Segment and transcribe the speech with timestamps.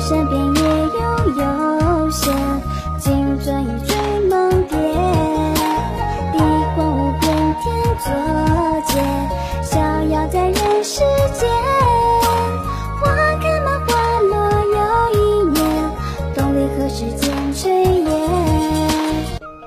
[0.00, 1.00] 善边也有
[1.36, 2.32] 悠闲，
[2.98, 3.94] 金樽一坠，
[4.28, 4.76] 梦蝶
[6.32, 6.38] 碧
[6.74, 7.30] 光无边，
[7.60, 7.64] 天
[8.02, 8.06] 作
[8.86, 8.92] 结
[9.62, 9.78] 逍
[10.10, 11.00] 遥在人世
[11.38, 11.48] 间。
[12.98, 13.04] 花
[13.40, 13.88] 开满花
[14.20, 14.32] 落，
[14.72, 14.76] 又
[15.14, 15.18] 一
[15.50, 15.58] 年。
[16.34, 17.62] 洞里何时见炊
[18.08, 18.10] 烟？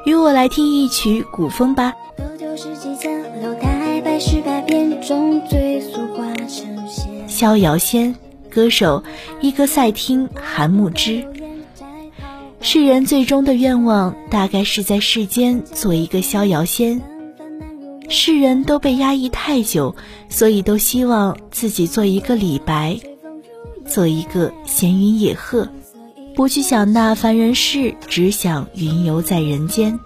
[0.06, 1.94] 与我来听一曲古风吧。
[4.04, 4.20] 白
[5.08, 5.40] 中，
[6.16, 7.30] 化成仙。
[7.30, 8.16] 逍遥仙。
[8.54, 9.04] 歌手
[9.42, 11.26] 伊戈赛汀·韩木之。
[12.62, 17.02] 世人最终的愿望，大概是在世间做一个逍遥仙。
[18.08, 19.96] 世人都被压抑太久，
[20.30, 23.00] 所以都希望自己做一个李白，
[23.86, 25.68] 做一个闲云野鹤，
[26.36, 30.00] 不去想那凡人事，只想云游在人间。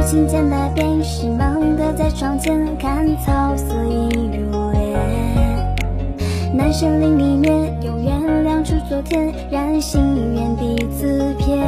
[0.00, 4.98] 轻剑那便是梦，的在窗前看草色映入帘。
[6.54, 8.10] 南山林里面，有月
[8.42, 10.00] 亮出昨天，燃心
[10.34, 11.58] 愿彼此偏。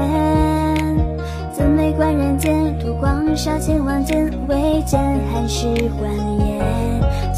[1.52, 5.00] 怎美观人间，图光杀千万剑，未见
[5.32, 5.66] 寒食
[5.98, 7.33] 欢颜。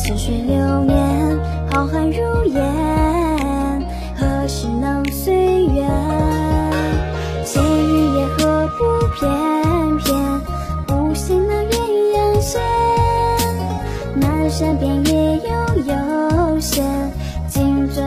[14.48, 16.84] 山边也有悠闲，
[17.48, 18.05] 金樽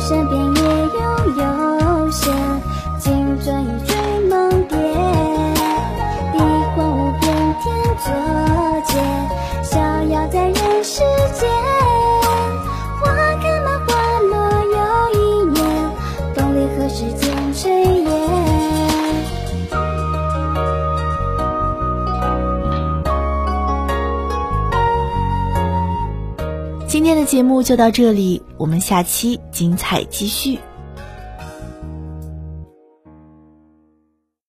[0.00, 2.75] 身边也有悠闲。
[26.88, 30.56] 今天的节目就到这里，我们下期精彩继续。